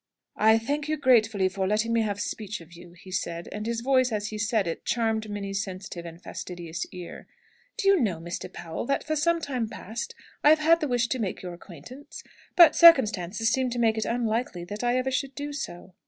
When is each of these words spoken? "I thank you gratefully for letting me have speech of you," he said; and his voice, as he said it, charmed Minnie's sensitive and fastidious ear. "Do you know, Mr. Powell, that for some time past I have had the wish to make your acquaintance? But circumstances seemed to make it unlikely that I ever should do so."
"I 0.39 0.57
thank 0.57 0.87
you 0.89 0.97
gratefully 0.97 1.47
for 1.47 1.67
letting 1.67 1.93
me 1.93 2.01
have 2.01 2.19
speech 2.19 2.59
of 2.59 2.73
you," 2.73 2.93
he 2.93 3.11
said; 3.11 3.47
and 3.51 3.67
his 3.67 3.81
voice, 3.81 4.11
as 4.11 4.29
he 4.29 4.39
said 4.39 4.65
it, 4.65 4.83
charmed 4.83 5.29
Minnie's 5.29 5.63
sensitive 5.63 6.07
and 6.07 6.19
fastidious 6.19 6.87
ear. 6.91 7.27
"Do 7.77 7.87
you 7.87 7.99
know, 7.99 8.17
Mr. 8.17 8.51
Powell, 8.51 8.87
that 8.87 9.03
for 9.03 9.15
some 9.15 9.39
time 9.39 9.69
past 9.69 10.15
I 10.43 10.49
have 10.49 10.57
had 10.57 10.79
the 10.79 10.87
wish 10.87 11.05
to 11.09 11.19
make 11.19 11.43
your 11.43 11.53
acquaintance? 11.53 12.23
But 12.55 12.75
circumstances 12.75 13.51
seemed 13.51 13.73
to 13.73 13.79
make 13.79 13.95
it 13.95 14.05
unlikely 14.05 14.63
that 14.63 14.83
I 14.83 14.97
ever 14.97 15.11
should 15.11 15.35
do 15.35 15.53
so." 15.53 15.93